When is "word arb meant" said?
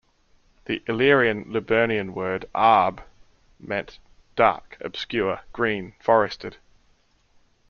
2.15-3.99